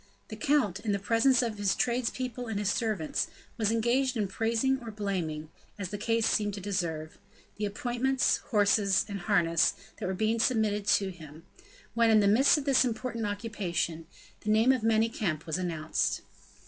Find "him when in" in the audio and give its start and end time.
11.11-12.19